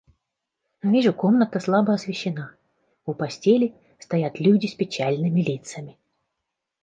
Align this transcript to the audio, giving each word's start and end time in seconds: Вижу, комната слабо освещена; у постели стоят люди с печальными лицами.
Вижу, 0.91 1.13
комната 1.17 1.59
слабо 1.65 1.91
освещена; 1.93 2.45
у 3.05 3.13
постели 3.13 3.75
стоят 3.99 4.39
люди 4.41 4.65
с 4.67 4.73
печальными 4.75 5.41
лицами. 5.49 5.95